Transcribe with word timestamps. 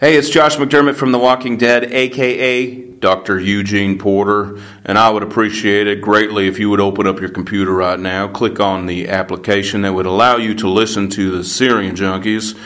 Hey, 0.00 0.16
it's 0.16 0.28
Josh 0.28 0.56
McDermott 0.56 0.96
from 0.96 1.12
The 1.12 1.20
Walking 1.20 1.56
Dead, 1.56 1.84
aka 1.84 2.74
Dr. 2.74 3.38
Eugene 3.38 3.96
Porter, 3.96 4.60
and 4.84 4.98
I 4.98 5.08
would 5.08 5.22
appreciate 5.22 5.86
it 5.86 6.00
greatly 6.00 6.48
if 6.48 6.58
you 6.58 6.68
would 6.70 6.80
open 6.80 7.06
up 7.06 7.20
your 7.20 7.28
computer 7.28 7.72
right 7.72 7.98
now, 7.98 8.26
click 8.26 8.58
on 8.58 8.86
the 8.86 9.08
application 9.08 9.82
that 9.82 9.92
would 9.92 10.04
allow 10.04 10.36
you 10.36 10.52
to 10.56 10.68
listen 10.68 11.10
to 11.10 11.30
the 11.30 11.44
Syrian 11.44 11.94
Junkies 11.94 12.58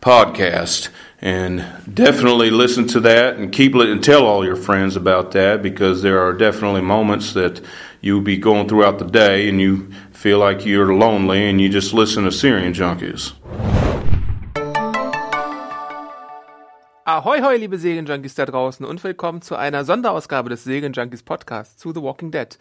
podcast, 0.00 0.90
and 1.20 1.64
definitely 1.92 2.50
listen 2.50 2.86
to 2.86 3.00
that 3.00 3.34
and 3.34 3.52
keep 3.52 3.74
it 3.74 3.88
and 3.88 4.02
tell 4.02 4.24
all 4.24 4.44
your 4.44 4.54
friends 4.54 4.94
about 4.94 5.32
that 5.32 5.62
because 5.62 6.02
there 6.02 6.24
are 6.24 6.32
definitely 6.32 6.82
moments 6.82 7.32
that 7.32 7.60
you'll 8.00 8.20
be 8.20 8.36
going 8.36 8.68
throughout 8.68 9.00
the 9.00 9.06
day 9.06 9.48
and 9.48 9.60
you 9.60 9.90
feel 10.12 10.38
like 10.38 10.64
you're 10.64 10.94
lonely 10.94 11.48
and 11.50 11.60
you 11.60 11.68
just 11.68 11.92
listen 11.92 12.22
to 12.22 12.30
Syrian 12.30 12.72
Junkies. 12.72 13.32
Ahoi, 17.16 17.40
hoi, 17.40 17.56
liebe 17.56 17.78
Serienjunkies 17.78 18.34
da 18.34 18.44
draußen 18.44 18.84
und 18.84 19.02
willkommen 19.02 19.40
zu 19.40 19.56
einer 19.56 19.86
Sonderausgabe 19.86 20.50
des 20.50 20.64
Serienjunkies 20.64 21.22
Podcasts 21.22 21.78
zu 21.78 21.94
The 21.94 22.02
Walking 22.02 22.30
Dead. 22.30 22.58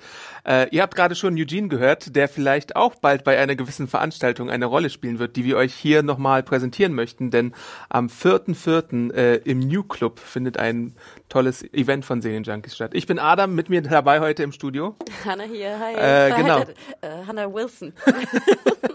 Äh, 0.48 0.70
ihr 0.70 0.82
habt 0.82 0.96
gerade 0.96 1.14
schon 1.14 1.36
Eugene 1.36 1.68
gehört, 1.68 2.16
der 2.16 2.30
vielleicht 2.30 2.78
auch 2.78 2.96
bald 2.96 3.26
bei 3.26 3.38
einer 3.38 3.58
gewissen 3.58 3.90
Veranstaltung 3.90 4.50
eine 4.50 4.68
Rolle 4.68 4.90
spielen 4.90 5.20
wird, 5.20 5.36
die 5.36 5.44
wir 5.44 5.58
euch 5.58 5.74
hier 5.74 6.04
nochmal 6.04 6.42
präsentieren 6.42 6.94
möchten, 6.94 7.32
denn 7.32 7.54
am 7.90 8.08
4.4. 8.08 9.14
Äh, 9.14 9.36
im 9.44 9.60
New 9.60 9.84
Club 9.84 10.20
findet 10.20 10.58
ein 10.58 10.96
tolles 11.28 11.62
Event 11.74 12.06
von 12.06 12.22
Serienjunkies 12.22 12.76
statt. 12.76 12.92
Ich 12.94 13.08
bin 13.08 13.20
Adam, 13.20 13.56
mit 13.56 13.68
mir 13.68 13.82
dabei 13.82 14.22
heute 14.22 14.44
im 14.44 14.54
Studio. 14.54 14.96
Hannah 15.26 15.44
hier, 15.44 15.78
hi. 15.78 15.96
Äh, 15.96 16.34
genau. 16.34 16.60
Äh, 17.02 17.26
Hannah 17.28 17.54
Wilson. 17.54 17.92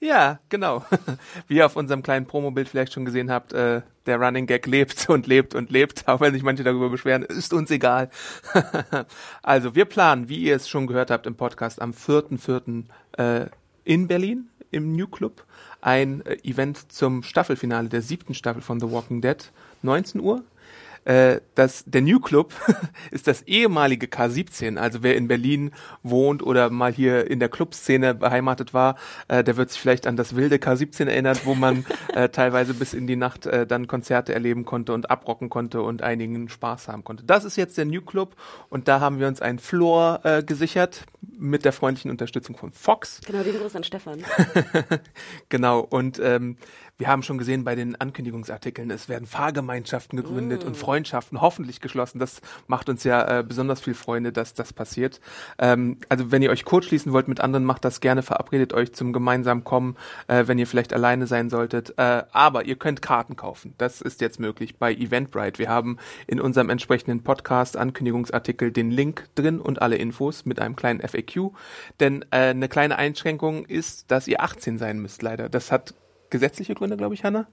ja, 0.00 0.38
genau. 0.48 0.84
Wie 1.48 1.56
ihr 1.56 1.66
auf 1.66 1.76
unserem 1.76 2.02
kleinen 2.02 2.26
Promobild 2.26 2.68
vielleicht 2.68 2.92
schon 2.92 3.04
gesehen 3.04 3.30
habt, 3.30 3.52
äh, 3.52 3.82
der 4.06 4.20
Running 4.20 4.46
Gag 4.46 4.66
lebt 4.66 5.08
und 5.08 5.26
lebt 5.26 5.54
und 5.54 5.70
lebt, 5.70 6.04
auch 6.08 6.20
wenn 6.20 6.32
sich 6.32 6.42
manche 6.42 6.64
darüber 6.64 6.88
beschweren, 6.90 7.22
ist 7.22 7.52
uns 7.52 7.70
egal. 7.70 8.10
also 9.42 9.74
wir 9.74 9.84
planen, 9.84 10.28
wie 10.28 10.38
ihr 10.38 10.56
es 10.56 10.68
schon 10.68 10.86
gehört 10.86 11.10
habt 11.10 11.26
im 11.26 11.36
Podcast, 11.36 11.80
am 11.80 11.92
4.4. 11.92 12.84
Äh, 13.16 13.46
in 13.84 14.08
Berlin 14.08 14.48
im 14.70 14.94
New 14.94 15.06
Club 15.06 15.44
ein 15.80 16.24
äh, 16.26 16.36
Event 16.42 16.92
zum 16.92 17.22
Staffelfinale 17.22 17.88
der 17.88 18.02
siebten 18.02 18.34
Staffel 18.34 18.62
von 18.62 18.80
The 18.80 18.90
Walking 18.90 19.20
Dead, 19.20 19.50
19 19.82 20.20
Uhr 20.20 20.42
äh, 21.08 21.40
das, 21.54 21.84
der 21.86 22.02
New 22.02 22.20
Club 22.20 22.52
ist 23.10 23.26
das 23.26 23.40
ehemalige 23.42 24.06
K17. 24.06 24.76
Also 24.76 25.02
wer 25.02 25.16
in 25.16 25.26
Berlin 25.26 25.72
wohnt 26.02 26.42
oder 26.42 26.68
mal 26.68 26.92
hier 26.92 27.30
in 27.30 27.40
der 27.40 27.48
Clubszene 27.48 28.14
beheimatet 28.14 28.74
war, 28.74 28.96
äh, 29.28 29.42
der 29.42 29.56
wird 29.56 29.70
sich 29.70 29.80
vielleicht 29.80 30.06
an 30.06 30.16
das 30.16 30.36
wilde 30.36 30.56
K17 30.56 31.06
erinnert, 31.06 31.46
wo 31.46 31.54
man 31.54 31.86
äh, 32.14 32.28
teilweise 32.28 32.74
bis 32.74 32.92
in 32.92 33.06
die 33.06 33.16
Nacht 33.16 33.46
äh, 33.46 33.66
dann 33.66 33.86
Konzerte 33.86 34.34
erleben 34.34 34.66
konnte 34.66 34.92
und 34.92 35.10
abrocken 35.10 35.48
konnte 35.48 35.80
und 35.80 36.02
einigen 36.02 36.50
Spaß 36.50 36.88
haben 36.88 37.04
konnte. 37.04 37.24
Das 37.24 37.46
ist 37.46 37.56
jetzt 37.56 37.78
der 37.78 37.86
New 37.86 38.02
Club 38.02 38.36
und 38.68 38.86
da 38.86 39.00
haben 39.00 39.18
wir 39.18 39.28
uns 39.28 39.40
einen 39.40 39.60
Floor 39.60 40.20
äh, 40.24 40.42
gesichert 40.42 41.06
mit 41.22 41.64
der 41.64 41.72
freundlichen 41.72 42.10
Unterstützung 42.10 42.54
von 42.54 42.70
Fox. 42.70 43.22
Genau, 43.26 43.42
lieben 43.42 43.60
Gruß 43.60 43.76
an 43.76 43.84
Stefan. 43.84 44.24
genau, 45.48 45.80
und 45.80 46.20
ähm, 46.22 46.58
wir 46.98 47.06
haben 47.06 47.22
schon 47.22 47.38
gesehen 47.38 47.62
bei 47.62 47.76
den 47.76 47.94
Ankündigungsartikeln, 47.94 48.90
es 48.90 49.08
werden 49.08 49.26
Fahrgemeinschaften 49.26 50.16
gegründet 50.16 50.64
mm. 50.64 50.66
und 50.66 50.76
Freundschaften 50.76 51.40
hoffentlich 51.40 51.80
geschlossen. 51.80 52.18
Das 52.18 52.40
macht 52.66 52.88
uns 52.88 53.04
ja 53.04 53.38
äh, 53.38 53.44
besonders 53.44 53.80
viel 53.80 53.94
Freunde, 53.94 54.32
dass 54.32 54.52
das 54.52 54.72
passiert. 54.72 55.20
Ähm, 55.60 55.98
also 56.08 56.32
wenn 56.32 56.42
ihr 56.42 56.50
euch 56.50 56.64
kurz 56.64 56.86
schließen 56.86 57.12
wollt 57.12 57.28
mit 57.28 57.38
anderen, 57.40 57.64
macht 57.64 57.84
das 57.84 58.00
gerne, 58.00 58.22
verabredet 58.22 58.72
euch 58.72 58.92
zum 58.94 59.12
gemeinsamen 59.12 59.62
Kommen, 59.62 59.96
äh, 60.26 60.48
wenn 60.48 60.58
ihr 60.58 60.66
vielleicht 60.66 60.92
alleine 60.92 61.28
sein 61.28 61.50
solltet. 61.50 61.94
Äh, 61.98 62.24
aber 62.32 62.64
ihr 62.64 62.74
könnt 62.74 63.00
Karten 63.00 63.36
kaufen. 63.36 63.74
Das 63.78 64.00
ist 64.00 64.20
jetzt 64.20 64.40
möglich 64.40 64.76
bei 64.76 64.92
Eventbrite. 64.92 65.60
Wir 65.60 65.68
haben 65.68 65.98
in 66.26 66.40
unserem 66.40 66.68
entsprechenden 66.68 67.22
Podcast 67.22 67.76
Ankündigungsartikel 67.76 68.72
den 68.72 68.90
Link 68.90 69.28
drin 69.36 69.60
und 69.60 69.80
alle 69.80 69.96
Infos 69.96 70.44
mit 70.46 70.58
einem 70.58 70.74
kleinen 70.74 71.00
FAQ. 71.00 71.52
Denn 72.00 72.22
äh, 72.32 72.48
eine 72.48 72.68
kleine 72.68 72.96
Einschränkung 72.96 73.66
ist, 73.66 74.10
dass 74.10 74.26
ihr 74.26 74.42
18 74.42 74.78
sein 74.78 74.98
müsst, 74.98 75.22
leider. 75.22 75.48
Das 75.48 75.70
hat 75.70 75.94
gesetzliche 76.30 76.74
Gründe, 76.74 76.96
glaube 76.96 77.14
ich, 77.14 77.24
Hanna. 77.24 77.46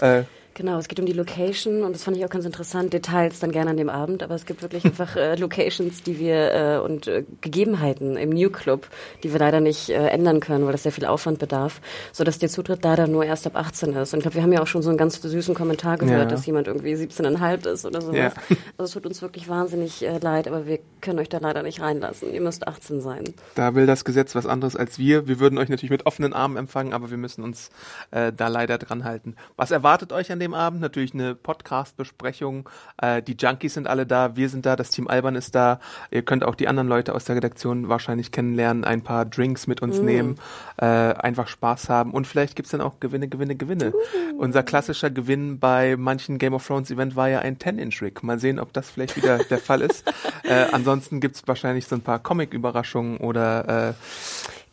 Äh, 0.00 0.24
Genau, 0.54 0.78
es 0.78 0.86
geht 0.86 1.00
um 1.00 1.06
die 1.06 1.12
Location 1.12 1.82
und 1.82 1.94
das 1.94 2.04
fand 2.04 2.16
ich 2.16 2.24
auch 2.24 2.30
ganz 2.30 2.44
interessant. 2.44 2.92
Details 2.92 3.40
dann 3.40 3.50
gerne 3.50 3.70
an 3.70 3.76
dem 3.76 3.88
Abend, 3.88 4.22
aber 4.22 4.36
es 4.36 4.46
gibt 4.46 4.62
wirklich 4.62 4.84
einfach 4.84 5.16
äh, 5.16 5.34
Locations, 5.34 6.04
die 6.04 6.20
wir 6.20 6.52
äh, 6.54 6.78
und 6.78 7.08
äh, 7.08 7.24
Gegebenheiten 7.40 8.16
im 8.16 8.30
New 8.30 8.50
Club, 8.50 8.88
die 9.24 9.32
wir 9.32 9.40
leider 9.40 9.60
nicht 9.60 9.90
äh, 9.90 10.06
ändern 10.08 10.38
können, 10.38 10.64
weil 10.64 10.72
das 10.72 10.84
sehr 10.84 10.92
viel 10.92 11.06
Aufwand 11.06 11.40
bedarf, 11.40 11.80
so 12.12 12.22
dass 12.22 12.38
der 12.38 12.48
Zutritt 12.48 12.84
leider 12.84 13.08
nur 13.08 13.24
erst 13.24 13.48
ab 13.48 13.56
18 13.56 13.94
ist. 13.94 14.12
Und 14.12 14.20
ich 14.20 14.22
glaube, 14.22 14.36
wir 14.36 14.42
haben 14.44 14.52
ja 14.52 14.62
auch 14.62 14.68
schon 14.68 14.82
so 14.82 14.90
einen 14.90 14.98
ganz 14.98 15.20
süßen 15.20 15.54
Kommentar 15.56 15.98
gehört, 15.98 16.18
ja. 16.18 16.24
dass 16.26 16.46
jemand 16.46 16.68
irgendwie 16.68 16.94
17,5 16.94 17.68
ist 17.68 17.84
oder 17.84 18.00
sowas. 18.00 18.16
Ja. 18.16 18.32
Also 18.78 18.84
es 18.84 18.90
tut 18.92 19.06
uns 19.06 19.22
wirklich 19.22 19.48
wahnsinnig 19.48 20.04
äh, 20.04 20.18
leid, 20.18 20.46
aber 20.46 20.66
wir 20.66 20.78
können 21.00 21.18
euch 21.18 21.28
da 21.28 21.38
leider 21.38 21.64
nicht 21.64 21.80
reinlassen. 21.80 22.32
Ihr 22.32 22.40
müsst 22.40 22.68
18 22.68 23.00
sein. 23.00 23.24
Da 23.56 23.74
will 23.74 23.86
das 23.86 24.04
Gesetz 24.04 24.36
was 24.36 24.46
anderes 24.46 24.76
als 24.76 24.98
wir. 24.98 25.26
Wir 25.26 25.40
würden 25.40 25.58
euch 25.58 25.68
natürlich 25.68 25.90
mit 25.90 26.06
offenen 26.06 26.32
Armen 26.32 26.56
empfangen, 26.56 26.92
aber 26.92 27.10
wir 27.10 27.18
müssen 27.18 27.42
uns 27.42 27.70
äh, 28.12 28.32
da 28.32 28.46
leider 28.46 28.78
dran 28.78 29.04
halten. 29.04 29.34
Was 29.56 29.72
erwartet 29.72 30.12
euch 30.12 30.30
an 30.30 30.38
dem 30.38 30.43
Abend 30.52 30.80
natürlich 30.80 31.14
eine 31.14 31.34
Podcast-Besprechung. 31.34 32.68
Äh, 33.00 33.22
die 33.22 33.36
Junkies 33.38 33.74
sind 33.74 33.86
alle 33.86 34.04
da, 34.04 34.36
wir 34.36 34.48
sind 34.50 34.66
da, 34.66 34.76
das 34.76 34.90
Team 34.90 35.08
Alban 35.08 35.36
ist 35.36 35.54
da. 35.54 35.80
Ihr 36.10 36.22
könnt 36.22 36.44
auch 36.44 36.56
die 36.56 36.68
anderen 36.68 36.88
Leute 36.88 37.14
aus 37.14 37.24
der 37.24 37.36
Redaktion 37.36 37.88
wahrscheinlich 37.88 38.32
kennenlernen, 38.32 38.84
ein 38.84 39.02
paar 39.02 39.24
Drinks 39.24 39.66
mit 39.66 39.80
uns 39.80 40.00
mm. 40.00 40.04
nehmen, 40.04 40.34
äh, 40.76 40.84
einfach 40.84 41.48
Spaß 41.48 41.88
haben 41.88 42.10
und 42.10 42.26
vielleicht 42.26 42.56
gibt's 42.56 42.72
dann 42.72 42.80
auch 42.80 43.00
Gewinne, 43.00 43.28
Gewinne, 43.28 43.56
Gewinne. 43.56 43.92
Uh. 43.94 44.38
Unser 44.38 44.62
klassischer 44.62 45.10
Gewinn 45.10 45.58
bei 45.58 45.96
manchen 45.96 46.38
Game 46.38 46.52
of 46.52 46.66
Thrones 46.66 46.90
Event 46.90 47.16
war 47.16 47.28
ja 47.28 47.38
ein 47.38 47.56
10-Inch-Rig. 47.56 48.22
Mal 48.22 48.38
sehen, 48.38 48.58
ob 48.58 48.72
das 48.72 48.90
vielleicht 48.90 49.16
wieder 49.16 49.38
der 49.38 49.58
Fall 49.58 49.80
ist. 49.80 50.04
Äh, 50.44 50.66
ansonsten 50.72 51.20
gibt's 51.20 51.42
wahrscheinlich 51.46 51.86
so 51.86 51.94
ein 51.94 52.02
paar 52.02 52.18
Comic-Überraschungen 52.18 53.16
oder 53.16 53.88
äh, 53.88 53.94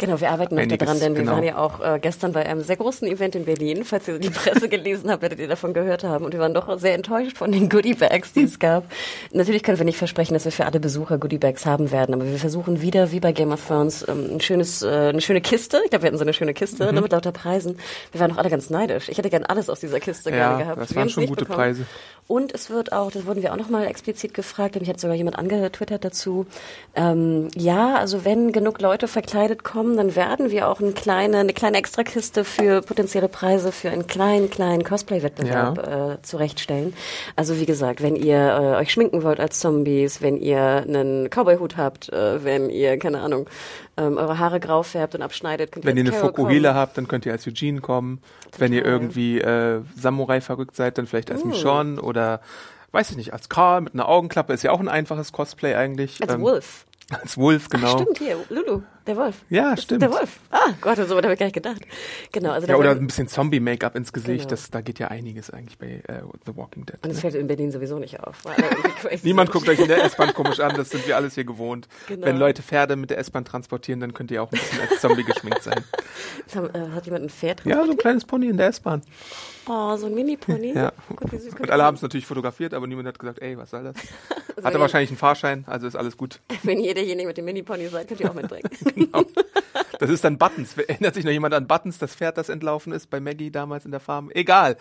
Genau, 0.01 0.19
wir 0.19 0.31
arbeiten 0.31 0.55
noch 0.55 0.65
daran, 0.65 0.99
denn 0.99 1.13
wir 1.13 1.21
genau. 1.21 1.33
waren 1.33 1.43
ja 1.43 1.57
auch 1.59 1.79
äh, 1.79 1.99
gestern 2.01 2.31
bei 2.31 2.43
einem 2.43 2.61
sehr 2.63 2.75
großen 2.75 3.07
Event 3.07 3.35
in 3.35 3.45
Berlin. 3.45 3.83
Falls 3.85 4.07
ihr 4.07 4.17
die 4.17 4.31
Presse 4.31 4.67
gelesen 4.67 5.11
habt, 5.11 5.21
werdet 5.21 5.39
ihr 5.39 5.47
davon 5.47 5.75
gehört 5.75 6.03
haben. 6.03 6.25
Und 6.25 6.33
wir 6.33 6.39
waren 6.39 6.55
doch 6.55 6.79
sehr 6.79 6.95
enttäuscht 6.95 7.37
von 7.37 7.51
den 7.51 7.69
Goodiebags, 7.69 8.33
die 8.33 8.41
es 8.41 8.57
gab. 8.57 8.85
Natürlich 9.31 9.61
können 9.61 9.77
wir 9.77 9.85
nicht 9.85 9.99
versprechen, 9.99 10.33
dass 10.33 10.43
wir 10.43 10.51
für 10.51 10.65
alle 10.65 10.79
Besucher 10.79 11.19
Goodiebags 11.19 11.67
haben 11.67 11.91
werden, 11.91 12.15
aber 12.15 12.25
wir 12.25 12.39
versuchen 12.39 12.81
wieder, 12.81 13.11
wie 13.11 13.19
bei 13.19 13.31
Game 13.31 13.51
of 13.51 13.63
Thrones, 13.63 14.03
ähm, 14.07 14.37
ein 14.37 14.41
schönes, 14.41 14.81
äh, 14.81 14.87
eine 14.87 15.21
schöne 15.21 15.39
Kiste. 15.39 15.79
Ich 15.83 15.91
glaube, 15.91 16.01
wir 16.01 16.07
hatten 16.07 16.17
so 16.17 16.23
eine 16.23 16.33
schöne 16.33 16.55
Kiste 16.55 16.87
mhm. 16.87 16.95
ne, 16.95 17.01
mit 17.01 17.11
lauter 17.11 17.31
Preisen. 17.31 17.77
Wir 18.11 18.21
waren 18.21 18.31
doch 18.31 18.37
alle 18.37 18.49
ganz 18.49 18.71
neidisch. 18.71 19.07
Ich 19.07 19.19
hätte 19.19 19.29
gern 19.29 19.43
alles 19.43 19.69
aus 19.69 19.81
dieser 19.81 19.99
Kiste 19.99 20.31
ja, 20.31 20.35
gerne 20.35 20.63
gehabt. 20.63 20.81
Das 20.81 20.95
waren 20.95 21.09
schon 21.09 21.27
gute 21.27 21.45
bekommen. 21.45 21.57
Preise. 21.57 21.85
Und 22.31 22.53
es 22.53 22.69
wird 22.69 22.93
auch, 22.93 23.11
das 23.11 23.25
wurden 23.25 23.41
wir 23.41 23.51
auch 23.51 23.57
nochmal 23.57 23.85
explizit 23.87 24.33
gefragt, 24.33 24.79
mich 24.79 24.87
hat 24.87 25.01
sogar 25.01 25.17
jemand 25.17 25.37
angetwittert 25.37 26.05
dazu. 26.05 26.45
Ähm, 26.95 27.49
ja, 27.55 27.95
also 27.95 28.23
wenn 28.23 28.53
genug 28.53 28.79
Leute 28.79 29.09
verkleidet 29.09 29.65
kommen, 29.65 29.97
dann 29.97 30.15
werden 30.15 30.49
wir 30.49 30.69
auch 30.69 30.79
eine 30.79 30.93
kleine, 30.93 31.39
eine 31.39 31.51
kleine 31.51 31.77
Extrakiste 31.77 32.45
für 32.45 32.83
potenzielle 32.83 33.27
Preise 33.27 33.73
für 33.73 33.89
einen 33.89 34.07
kleinen, 34.07 34.49
kleinen 34.49 34.85
Cosplay-Wettbewerb 34.85 35.85
ja. 35.85 36.13
äh, 36.13 36.21
zurechtstellen. 36.21 36.93
Also 37.35 37.59
wie 37.59 37.65
gesagt, 37.65 38.01
wenn 38.01 38.15
ihr 38.15 38.37
äh, 38.37 38.79
euch 38.79 38.93
schminken 38.93 39.23
wollt 39.23 39.41
als 39.41 39.59
Zombies, 39.59 40.21
wenn 40.21 40.37
ihr 40.37 40.85
einen 40.87 41.29
Cowboy-Hut 41.29 41.75
habt, 41.75 42.13
äh, 42.13 42.45
wenn 42.45 42.69
ihr, 42.69 42.97
keine 42.97 43.19
Ahnung, 43.19 43.49
ähm, 44.01 44.17
eure 44.17 44.39
Haare 44.39 44.59
grau 44.59 44.83
färbt 44.83 45.15
und 45.15 45.21
abschneidet, 45.21 45.71
könnt 45.71 45.85
Wenn 45.85 45.97
ihr 45.97 46.03
eine 46.03 46.13
Fokuhila 46.13 46.73
habt, 46.73 46.97
dann 46.97 47.07
könnt 47.07 47.25
ihr 47.25 47.31
als 47.31 47.47
Eugene 47.47 47.81
kommen. 47.81 48.19
Total. 48.45 48.59
Wenn 48.59 48.73
ihr 48.73 48.85
irgendwie 48.85 49.39
äh, 49.39 49.81
Samurai 49.95 50.41
verrückt 50.41 50.75
seid, 50.75 50.97
dann 50.97 51.07
vielleicht 51.07 51.31
als 51.31 51.43
uh. 51.43 51.47
Michonne 51.47 52.01
oder 52.01 52.41
weiß 52.91 53.11
ich 53.11 53.17
nicht, 53.17 53.33
als 53.33 53.49
Karl 53.49 53.81
mit 53.81 53.93
einer 53.93 54.07
Augenklappe 54.07 54.53
ist 54.53 54.63
ja 54.63 54.71
auch 54.71 54.79
ein 54.79 54.89
einfaches 54.89 55.31
Cosplay 55.31 55.75
eigentlich. 55.75 56.21
Als 56.21 56.33
ähm, 56.33 56.41
Wolf. 56.41 56.85
Als 57.09 57.37
Wolf, 57.37 57.69
genau. 57.69 57.95
Ach, 57.95 58.01
stimmt, 58.01 58.17
hier, 58.17 58.37
Lulu. 58.49 58.81
Der 59.07 59.17
Wolf. 59.17 59.37
Ja, 59.49 59.71
Das 59.71 59.83
stimmt. 59.83 60.01
Der 60.03 60.11
Wolf. 60.11 60.39
Ah, 60.51 60.73
Gott, 60.79 60.97
so 60.97 61.15
weit 61.15 61.23
habe 61.23 61.33
ich 61.33 61.39
gar 61.39 61.47
nicht 61.47 61.53
gedacht. 61.55 61.81
Genau, 62.31 62.51
also 62.51 62.67
Ja, 62.67 62.75
oder 62.75 62.91
ein 62.91 63.07
bisschen 63.07 63.27
Zombie-Make-up 63.27 63.95
ins 63.95 64.13
Gesicht. 64.13 64.41
Genau. 64.41 64.49
Das, 64.51 64.69
da 64.69 64.81
geht 64.81 64.99
ja 64.99 65.07
einiges 65.07 65.49
eigentlich 65.49 65.77
bei 65.79 66.03
äh, 66.07 66.21
The 66.45 66.55
Walking 66.55 66.85
Dead. 66.85 66.95
und 66.97 67.05
Ne? 67.05 67.09
das 67.09 67.19
fällt 67.21 67.33
in 67.35 67.47
Berlin 67.47 67.71
sowieso 67.71 67.97
nicht 67.97 68.19
auf. 68.19 68.37
Niemand 69.23 69.51
guckt 69.51 69.67
euch 69.69 69.79
in 69.79 69.87
der 69.87 70.03
S-Bahn 70.03 70.33
komisch 70.33 70.59
an, 70.59 70.75
das 70.75 70.89
sind 70.91 71.07
wir 71.07 71.15
alles 71.15 71.33
hier 71.35 71.45
gewohnt. 71.45 71.87
Genau. 72.07 72.27
Wenn 72.27 72.37
Leute 72.37 72.61
Pferde 72.61 72.95
mit 72.95 73.09
der 73.09 73.17
S-Bahn 73.17 73.43
transportieren, 73.45 73.99
dann 73.99 74.13
könnt 74.13 74.29
ihr 74.31 74.43
auch 74.43 74.51
ein 74.51 74.59
bisschen 74.59 74.81
als 74.81 75.01
Zombie 75.01 75.23
geschminkt 75.23 75.63
sein. 75.63 75.83
Haben, 76.55 76.69
äh, 76.75 76.89
hat 76.93 77.05
jemand 77.05 77.25
ein 77.25 77.29
Pferd? 77.29 77.65
Ja, 77.65 77.83
so 77.85 77.91
ein 77.91 77.97
kleines 77.97 78.25
Pony 78.25 78.47
in 78.49 78.57
der 78.57 78.67
S-Bahn. 78.67 79.01
Oh, 79.67 79.95
so 79.95 80.07
ein 80.07 80.15
Mini-Pony. 80.15 80.73
Ja. 80.73 80.91
Gott, 81.15 81.31
wie 81.31 81.37
süß 81.37 81.53
Und 81.59 81.69
alle 81.69 81.83
haben 81.83 81.95
es 81.95 82.01
natürlich 82.01 82.25
fotografiert, 82.25 82.73
aber 82.73 82.87
niemand 82.87 83.07
hat 83.07 83.19
gesagt, 83.19 83.41
ey, 83.41 83.57
was 83.57 83.69
soll 83.69 83.83
das? 83.83 83.95
Hatte 84.63 84.73
wenn- 84.75 84.81
wahrscheinlich 84.81 85.09
einen 85.11 85.17
Fahrschein, 85.17 85.63
also 85.67 85.87
ist 85.87 85.95
alles 85.95 86.17
gut. 86.17 86.39
Wenn 86.63 86.79
ihr 86.79 86.93
derjenige 86.93 87.27
mit 87.27 87.37
dem 87.37 87.45
Mini-Pony 87.45 87.87
seid, 87.87 88.07
könnt 88.07 88.19
ihr 88.19 88.29
auch 88.29 88.33
mitbringen. 88.33 88.69
Das 89.99 90.09
ist 90.09 90.23
dann 90.23 90.37
Buttons. 90.37 90.75
Erinnert 90.77 91.13
sich 91.13 91.23
noch 91.23 91.31
jemand 91.31 91.53
an 91.53 91.67
Buttons, 91.67 91.99
das 91.99 92.15
Pferd, 92.15 92.37
das 92.37 92.49
entlaufen 92.49 92.91
ist 92.91 93.09
bei 93.09 93.19
Maggie 93.19 93.51
damals 93.51 93.85
in 93.85 93.91
der 93.91 93.99
Farm? 93.99 94.31
Egal. 94.33 94.77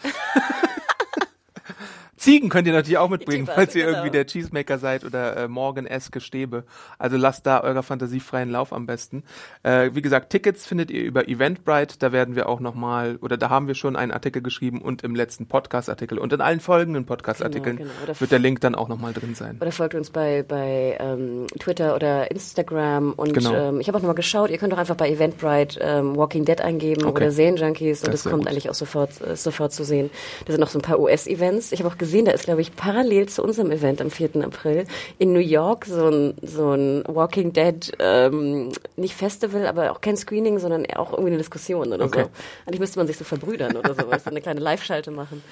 Ziegen 2.21 2.51
könnt 2.51 2.67
ihr 2.67 2.75
natürlich 2.75 2.99
auch 2.99 3.09
mitbringen, 3.09 3.47
falls 3.47 3.75
ihr 3.75 3.87
genau. 3.87 3.97
irgendwie 3.97 4.11
der 4.11 4.27
Cheesemaker 4.27 4.77
seid 4.79 5.05
oder 5.07 5.39
äh, 5.39 5.49
Morgan-eske 5.49 6.21
Stäbe. 6.21 6.65
Also 6.99 7.17
lasst 7.17 7.47
da 7.47 7.63
eurer 7.63 7.83
fantasiefreien 7.83 8.51
Lauf 8.51 8.75
am 8.75 8.85
besten. 8.85 9.25
Äh, 9.63 9.93
wie 9.95 10.03
gesagt, 10.03 10.29
Tickets 10.29 10.67
findet 10.67 10.91
ihr 10.91 11.03
über 11.03 11.29
Eventbrite. 11.29 11.95
Da 11.99 12.13
werden 12.13 12.37
wir 12.37 12.47
auch 12.47 12.61
nochmal, 12.61 13.17
oder 13.23 13.39
da 13.39 13.49
haben 13.49 13.69
wir 13.69 13.75
schon 13.75 13.97
einen 13.97 14.13
Artikel 14.13 14.43
geschrieben 14.43 14.83
und 14.83 15.03
im 15.03 15.15
letzten 15.15 15.47
Podcast-Artikel 15.47 16.19
und 16.19 16.31
in 16.35 16.43
allen 16.43 16.61
folgenden 16.61 17.07
Podcast-Artikeln 17.07 17.79
Genau, 17.79 17.91
genau. 18.05 18.21
Wird 18.21 18.31
der 18.33 18.39
Link 18.39 18.61
dann 18.61 18.75
auch 18.75 18.89
nochmal 18.89 19.15
drin 19.15 19.35
sein. 19.35 19.57
Oder 19.59 19.73
folgt 19.73 19.95
uns 19.95 20.11
bei, 20.11 20.43
bei 20.47 20.99
ähm, 21.01 21.47
Twitter 21.59 21.95
oder 21.95 22.31
Instagram. 22.31 23.15
Und 23.15 23.33
Genau. 23.33 23.55
ähm, 23.55 23.81
ich 23.81 23.89
habe 23.89 23.97
auch 23.97 24.03
nochmal 24.03 24.15
geschaut, 24.15 24.51
ihr 24.51 24.59
könnt 24.59 24.75
doch 24.75 24.79
einfach 24.79 24.97
bei 24.97 25.09
Eventbrite 25.09 25.81
ähm, 25.81 26.17
Walking 26.17 26.45
Dead 26.45 26.61
eingeben 26.61 27.07
Okay. 27.07 27.17
oder 27.23 27.31
Serienjunkies 27.31 28.01
und 28.05 28.13
Das 28.13 28.25
das, 28.25 28.31
kommt 28.31 28.43
gut. 28.43 28.51
eigentlich 28.53 28.69
auch 28.69 28.75
sofort, 28.75 29.19
äh, 29.27 29.37
sofort 29.37 29.73
zu 29.73 29.85
sehen. 29.85 30.11
Da 30.45 30.53
sind 30.53 30.61
noch 30.61 30.69
so 30.69 30.79
ein 30.79 30.83
paar 30.83 31.01
US-Events. 31.01 31.73
Ich 31.73 31.81
habe 31.81 31.89
auch 31.89 31.97
gesehen, 31.97 32.10
da 32.25 32.33
ist, 32.33 32.45
glaube 32.45 32.61
ich, 32.61 32.75
parallel 32.77 33.29
zu 33.29 33.43
unserem 33.43 33.71
Event 33.71 34.01
am 34.01 34.11
4. 34.11 34.37
April 34.45 34.85
in 35.19 35.33
New 35.33 35.39
York 35.41 35.85
so 35.87 36.09
ein, 36.09 36.35
so 36.43 36.73
ein 36.73 37.05
Walking 37.07 37.53
Dead, 37.53 37.93
ähm, 37.99 38.71
nicht 38.97 39.15
Festival, 39.15 39.67
aber 39.67 39.93
auch 39.93 40.01
kein 40.01 40.17
Screening, 40.17 40.59
sondern 40.59 40.87
auch 40.97 41.13
irgendwie 41.13 41.31
eine 41.31 41.39
Diskussion 41.39 41.93
oder 41.93 42.05
Okay. 42.07 42.25
so. 42.25 42.31
Eigentlich 42.67 42.81
müsste 42.81 42.99
man 42.99 43.07
sich 43.07 43.17
so 43.17 43.25
verbrüdern 43.25 43.77
oder 43.77 43.95
sowas, 43.95 44.27
eine 44.27 44.41
kleine 44.41 44.61
Live-Schalte 44.61 45.11
machen. 45.11 45.43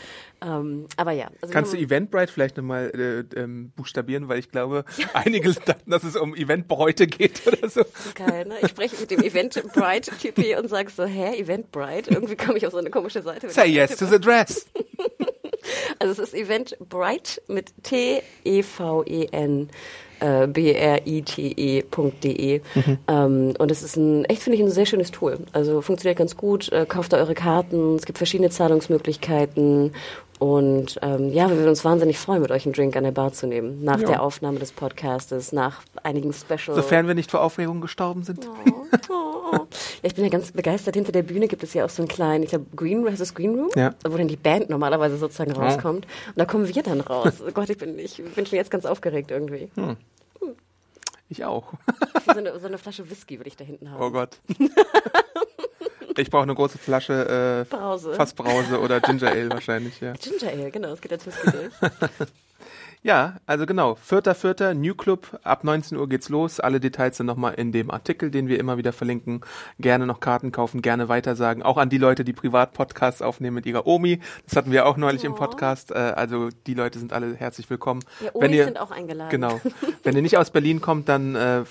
Ähm, 0.45 0.87
aber 0.97 1.13
ja. 1.13 1.29
Also 1.41 1.53
Kannst 1.53 1.73
du 1.73 1.77
Eventbrite 1.79 2.33
vielleicht 2.33 2.57
nochmal 2.57 2.91
äh, 3.35 3.41
ähm, 3.41 3.73
buchstabieren, 3.77 4.29
weil 4.29 4.39
ich 4.39 4.51
glaube, 4.51 4.85
einige 5.15 5.53
dachten, 5.53 5.91
dass 5.91 6.05
es 6.05 6.17
um 6.17 6.35
Eventbräute 6.35 7.07
geht 7.07 7.43
oder 7.47 7.69
so. 7.69 7.83
Geil, 8.15 8.47
ne? 8.47 8.55
Ich 8.63 8.69
spreche 8.69 8.97
mit 9.01 9.11
dem 9.11 9.23
Eventbrite-Typi 9.23 10.57
und 10.57 10.69
sage 10.69 10.91
so, 10.91 11.05
hä, 11.05 11.39
Eventbrite? 11.39 12.11
Irgendwie 12.11 12.37
komme 12.37 12.59
ich 12.59 12.67
auf 12.67 12.73
so 12.73 12.79
eine 12.79 12.91
komische 12.91 13.23
Seite. 13.23 13.51
Say 13.51 13.67
yes 13.67 13.97
to 13.97 14.07
the 14.07 14.19
dress. 14.21 14.67
Also 15.99 16.13
es 16.13 16.19
ist 16.19 16.35
Eventbrite 16.35 17.43
mit 17.49 17.73
T-E-V-E-N. 17.83 19.71
äh, 20.21 20.47
brite.de. 20.47 21.41
Ähm, 23.07 23.55
und 23.59 23.71
es 23.71 23.83
ist 23.83 23.97
ein, 23.97 24.25
echt 24.25 24.43
finde 24.43 24.57
ich, 24.57 24.63
ein 24.63 24.71
sehr 24.71 24.87
schönes 24.87 25.11
Tool. 25.11 25.39
Also 25.53 25.81
funktioniert 25.81 26.19
ganz 26.19 26.37
gut. 26.37 26.73
Äh, 26.73 26.87
kauft 26.87 27.13
da 27.13 27.19
eure 27.19 27.35
Karten. 27.35 27.95
Es 27.97 28.05
gibt 28.07 28.19
verschiedene 28.19 28.51
Zahlungsmöglichkeiten. 28.51 29.93
Und 30.39 30.99
ähm, 31.03 31.31
ja, 31.33 31.49
wir 31.49 31.57
würden 31.57 31.69
uns 31.71 31.85
wahnsinnig 31.85 32.19
freuen, 32.19 32.43
mit 32.43 32.51
euch 32.53 32.65
einen 32.65 32.73
Drink 32.73 32.95
an 32.97 33.05
der 33.05 33.11
Bar 33.11 33.33
zu 33.33 33.47
nehmen. 33.47 33.83
Nach 33.83 33.99
Ja. 33.99 34.07
der 34.07 34.23
Aufnahme 34.23 34.59
des 34.61 34.71
Podcastes, 34.73 35.53
nach 35.53 35.83
einigen 36.05 36.33
Special. 36.33 36.77
Sofern 36.77 37.09
wir 37.09 37.15
nicht 37.15 37.31
vor 37.31 37.41
Aufregung 37.43 37.81
gestorben 37.81 38.23
sind. 38.23 38.47
Oh, 38.47 38.85
oh. 39.11 39.53
Ja, 39.53 39.67
ich 40.03 40.15
bin 40.15 40.23
ja 40.25 40.31
ganz 40.31 40.53
begeistert. 40.53 40.95
Hinter 40.95 41.11
der 41.13 41.23
Bühne 41.25 41.49
gibt 41.49 41.63
es 41.65 41.75
ja 41.75 41.85
auch 41.85 41.89
so 41.91 42.03
einen 42.03 42.09
kleinen, 42.09 42.45
ich 42.45 42.51
glaube, 42.51 42.67
Green 42.77 42.99
Room, 42.99 43.11
heißt 43.11 43.21
das 43.21 43.35
Green 43.35 43.55
Room? 43.59 43.71
Ja. 43.75 43.95
Wo 44.09 44.17
dann 44.17 44.29
die 44.29 44.37
Band 44.37 44.71
normalerweise 44.71 45.17
sozusagen 45.17 45.53
rauskommt. 45.53 46.07
Und 46.29 46.39
da 46.39 46.45
kommen 46.45 46.69
wir 46.73 46.83
dann 46.83 47.01
raus. 47.01 47.43
Oh 47.47 47.51
Gott, 47.53 47.69
ich 47.71 47.79
bin, 47.79 47.99
ich 47.99 48.23
bin 48.23 48.47
schon 48.47 48.57
jetzt 48.59 48.71
ganz 48.71 48.87
aufgeregt 48.87 49.31
irgendwie. 49.31 49.71
Ich 51.31 51.45
auch. 51.45 51.73
So, 52.25 52.33
eine, 52.33 52.59
so 52.61 52.67
eine 52.69 52.79
Flasche 52.79 53.11
Whisky 53.11 53.39
würde 53.39 53.49
ich 53.49 53.57
da 53.57 53.65
hinten 53.65 53.91
haben. 53.91 54.03
Oh 54.03 54.11
Gott. 54.11 54.39
Ich 56.19 56.31
brauche 56.31 56.43
eine 56.43 56.55
große 56.55 56.79
Flasche 56.79 57.65
äh, 57.71 57.75
Brause. 57.75 58.13
Fassbrause 58.15 58.81
oder 58.81 59.01
Ginger 59.09 59.29
Ale 59.31 59.51
wahrscheinlich, 59.51 60.01
ja. 60.01 60.13
Ginger 60.15 60.53
Ale, 60.53 60.71
genau, 60.71 60.93
es 60.93 61.01
geht 61.01 61.13
als 61.13 61.27
Whisky 61.27 61.51
durch. 61.51 61.73
Ja, 63.05 63.37
also 63.47 63.65
genau. 63.65 63.95
Vierter, 63.95 64.35
vierter, 64.35 64.75
New 64.75 64.95
Club. 64.97 65.39
Ab 65.45 65.63
19 65.63 65.97
Uhr 65.97 66.09
geht's 66.09 66.29
los. 66.29 66.59
Alle 66.59 66.81
Details 66.81 67.17
sind 67.17 67.27
nochmal 67.27 67.55
in 67.55 67.71
dem 67.71 67.93
Artikel, 67.93 68.33
den 68.33 68.49
wir 68.49 68.59
immer 68.59 68.77
wieder 68.77 68.93
verlinken. 68.93 69.43
Gerne 69.79 70.05
noch 70.05 70.19
Karten 70.19 70.51
kaufen, 70.51 70.83
gerne 70.83 71.09
weitersagen. 71.09 71.63
Auch 71.63 71.77
an 71.77 71.91
die 71.91 71.99
Leute, 71.99 72.25
die 72.25 72.33
Privat-Podcasts 72.33 73.23
aufnehmen 73.23 73.55
mit 73.55 73.67
ihrer 73.67 73.87
Omi. 73.87 74.19
Das 74.47 74.57
hatten 74.57 74.73
wir 74.73 74.85
auch 74.87 74.97
neulich 74.97 75.23
im 75.23 75.35
Oh. 75.35 75.37
Podcast. 75.37 75.93
Äh, 75.93 75.95
also 75.95 76.49
die 76.67 76.75
Leute 76.75 76.99
sind 76.99 77.13
alle 77.13 77.37
herzlich 77.37 77.71
willkommen. 77.71 78.03
Ja, 78.21 78.33
Wenn 78.35 78.47
Omis 78.49 78.57
ihr, 78.57 78.65
sind 78.65 78.81
auch 78.81 78.91
eingeladen. 78.91 79.31
Genau. 79.31 79.61
Wenn 80.03 80.17
ihr 80.17 80.23
nicht 80.23 80.37
aus 80.37 80.51
Berlin 80.51 80.81
kommt, 80.81 81.09
dann 81.09 81.37
äh, 81.37 81.63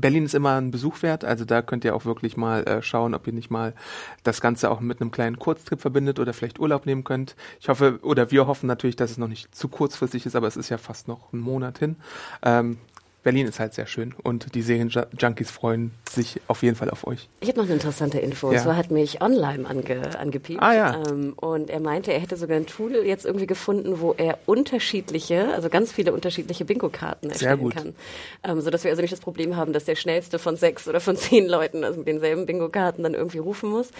Berlin 0.00 0.24
ist 0.24 0.34
immer 0.34 0.60
ein 0.60 0.70
Besuch 0.70 1.02
wert. 1.02 1.24
Also 1.24 1.44
da 1.44 1.62
könnt 1.62 1.84
ihr 1.84 1.94
auch 1.94 2.04
wirklich 2.04 2.36
mal 2.36 2.64
äh, 2.64 2.82
schauen, 2.82 3.14
ob 3.14 3.26
ihr 3.26 3.32
nicht 3.32 3.50
mal 3.50 3.74
das 4.22 4.40
Ganze 4.40 4.70
auch 4.70 4.80
mit 4.80 5.00
einem 5.00 5.10
kleinen 5.10 5.38
Kurztrip 5.38 5.80
verbindet 5.80 6.18
oder 6.18 6.32
vielleicht 6.32 6.58
Urlaub 6.58 6.86
nehmen 6.86 7.04
könnt. 7.04 7.36
Ich 7.60 7.68
hoffe, 7.68 7.98
oder 8.02 8.30
wir 8.30 8.46
hoffen 8.46 8.66
natürlich, 8.66 8.96
dass 8.96 9.10
es 9.10 9.18
noch 9.18 9.28
nicht 9.28 9.54
zu 9.54 9.68
kurzfristig 9.68 10.26
ist, 10.26 10.36
aber 10.36 10.46
es 10.46 10.56
ist 10.56 10.68
ja 10.68 10.78
fast 10.78 11.08
noch 11.08 11.32
ein 11.32 11.40
Monat 11.40 11.78
hin. 11.78 11.96
Ähm, 12.42 12.78
Berlin 13.22 13.46
ist 13.46 13.60
halt 13.60 13.74
sehr 13.74 13.86
schön 13.86 14.14
und 14.22 14.54
die 14.54 14.62
Serienjunkies 14.62 15.50
freuen 15.50 15.90
sich 16.10 16.40
auf 16.48 16.62
jeden 16.62 16.74
Fall 16.76 16.88
auf 16.90 17.06
euch. 17.06 17.28
Ich 17.40 17.48
habe 17.48 17.58
noch 17.58 17.66
eine 17.66 17.74
interessante 17.74 18.18
Info. 18.18 18.48
Und 18.48 18.54
Ja. 18.54 18.62
zwar 18.62 18.76
hat 18.76 18.90
mich 18.90 19.20
Online 19.20 19.68
ange, 19.68 20.18
angepiept. 20.18 20.62
Ah, 20.62 20.74
ja. 20.74 21.02
ähm, 21.08 21.34
und 21.36 21.68
er 21.70 21.80
meinte, 21.80 22.12
er 22.12 22.20
hätte 22.20 22.36
sogar 22.36 22.56
ein 22.56 22.66
Tool 22.66 22.94
jetzt 23.04 23.26
irgendwie 23.26 23.46
gefunden, 23.46 24.00
wo 24.00 24.14
er 24.16 24.38
unterschiedliche, 24.46 25.52
also 25.52 25.68
ganz 25.68 25.92
viele 25.92 26.12
unterschiedliche 26.12 26.64
Bingo-Karten 26.64 27.26
Sehr 27.26 27.32
erstellen 27.32 27.58
gut. 27.60 27.74
kann. 27.76 27.94
Ähm, 28.42 28.60
sodass 28.62 28.84
wir 28.84 28.90
also 28.90 29.02
nicht 29.02 29.12
das 29.12 29.20
Problem 29.20 29.56
haben, 29.56 29.72
dass 29.72 29.84
der 29.84 29.96
schnellste 29.96 30.38
von 30.38 30.56
sechs 30.56 30.88
oder 30.88 31.00
von 31.00 31.16
zehn 31.16 31.46
Leuten 31.46 31.84
also 31.84 31.98
mit 31.98 32.08
denselben 32.08 32.46
Bingo-Karten 32.46 33.02
dann 33.02 33.14
irgendwie 33.14 33.38
rufen 33.38 33.68
muss. 33.70 33.90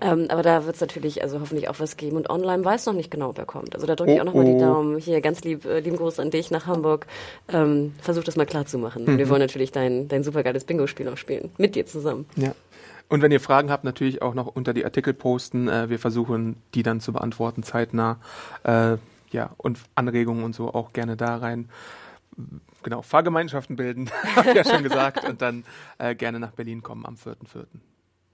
Ähm, 0.00 0.26
aber 0.30 0.42
da 0.42 0.64
wird 0.64 0.76
es 0.76 0.80
natürlich 0.80 1.22
also 1.22 1.40
hoffentlich 1.40 1.68
auch 1.68 1.80
was 1.80 1.96
geben. 1.96 2.16
Und 2.16 2.30
Online 2.30 2.64
weiß 2.64 2.86
noch 2.86 2.94
nicht 2.94 3.10
genau, 3.10 3.28
ob 3.30 3.38
er 3.38 3.44
kommt. 3.46 3.74
Also 3.74 3.86
da 3.86 3.94
drücke 3.96 4.12
ich 4.12 4.18
Oh, 4.18 4.22
auch 4.22 4.26
nochmal 4.26 4.44
die 4.46 4.52
oh. 4.54 4.60
Daumen. 4.60 4.98
Hier 4.98 5.20
ganz 5.20 5.42
lieb, 5.42 5.64
äh, 5.66 5.80
lieben 5.80 5.96
Gruß 5.96 6.18
an 6.20 6.30
dich 6.30 6.50
nach 6.50 6.66
Hamburg. 6.66 7.06
Ähm, 7.52 7.94
versuch 8.00 8.24
das 8.24 8.36
mal 8.36 8.46
klar 8.46 8.66
zu 8.70 8.78
machen. 8.78 9.04
Mhm. 9.04 9.18
Wir 9.18 9.28
wollen 9.28 9.40
natürlich 9.40 9.72
dein, 9.72 10.08
dein 10.08 10.22
supergeiles 10.22 10.64
Bingo-Spiel 10.64 11.08
auch 11.08 11.16
spielen. 11.16 11.50
Mit 11.58 11.74
dir 11.74 11.86
zusammen. 11.86 12.26
Ja. 12.36 12.54
Und 13.08 13.22
wenn 13.22 13.32
ihr 13.32 13.40
Fragen 13.40 13.70
habt, 13.70 13.82
natürlich 13.84 14.22
auch 14.22 14.34
noch 14.34 14.46
unter 14.46 14.72
die 14.72 14.84
Artikel 14.84 15.12
posten. 15.12 15.68
Äh, 15.68 15.90
wir 15.90 15.98
versuchen, 15.98 16.56
die 16.74 16.82
dann 16.82 17.00
zu 17.00 17.12
beantworten 17.12 17.62
zeitnah. 17.62 18.18
Äh, 18.62 18.96
ja, 19.32 19.50
und 19.56 19.78
Anregungen 19.94 20.44
und 20.44 20.54
so 20.54 20.72
auch 20.72 20.92
gerne 20.92 21.16
da 21.16 21.36
rein. 21.36 21.68
Genau, 22.82 23.02
Fahrgemeinschaften 23.02 23.76
bilden, 23.76 24.10
habe 24.36 24.50
ich 24.50 24.56
ja 24.56 24.64
schon 24.64 24.82
gesagt. 24.82 25.28
Und 25.28 25.42
dann 25.42 25.64
äh, 25.98 26.14
gerne 26.14 26.38
nach 26.38 26.52
Berlin 26.52 26.82
kommen 26.82 27.04
am 27.04 27.16
4.4. 27.16 27.66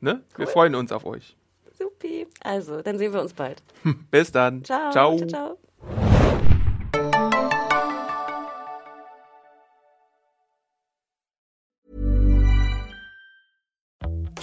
Ne? 0.00 0.22
Wir 0.36 0.46
freuen 0.46 0.74
uns 0.74 0.92
auf 0.92 1.06
euch. 1.06 1.36
Supi. 1.72 2.26
Also, 2.42 2.82
dann 2.82 2.98
sehen 2.98 3.12
wir 3.12 3.20
uns 3.20 3.32
bald. 3.32 3.62
Bis 4.10 4.30
dann. 4.30 4.64
Ciao. 4.64 4.92
Ciao. 4.92 5.16
ciao. 5.16 5.28
ciao. 5.28 5.58